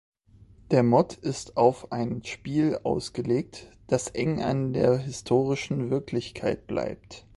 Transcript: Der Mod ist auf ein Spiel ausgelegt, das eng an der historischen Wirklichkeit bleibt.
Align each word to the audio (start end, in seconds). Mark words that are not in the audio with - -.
Der 0.71 0.81
Mod 0.81 1.13
ist 1.13 1.57
auf 1.57 1.91
ein 1.91 2.23
Spiel 2.23 2.79
ausgelegt, 2.83 3.69
das 3.85 4.07
eng 4.07 4.41
an 4.41 4.73
der 4.73 4.97
historischen 4.97 5.91
Wirklichkeit 5.91 6.65
bleibt. 6.65 7.27